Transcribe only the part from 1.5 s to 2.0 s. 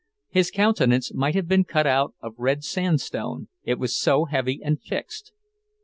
cut